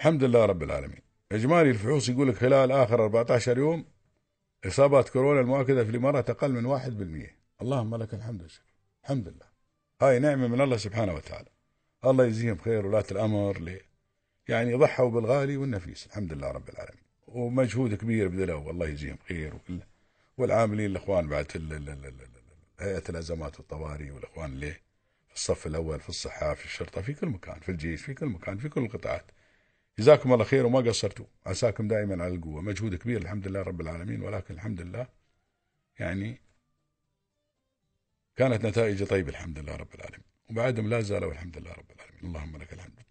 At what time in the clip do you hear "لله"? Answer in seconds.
0.24-0.44, 9.28-9.46, 16.32-16.50, 33.48-33.62, 34.80-35.06, 39.58-39.76, 41.58-41.72